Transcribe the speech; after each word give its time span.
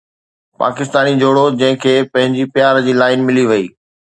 پاڪستاني 0.61 1.13
جوڙو 1.21 1.45
جن 1.59 1.73
کي 1.83 1.93
پنهنجي 2.15 2.45
پيار 2.55 2.75
جي 2.89 2.93
لائن 3.01 3.19
ملي 3.29 3.45
وئي 3.53 3.65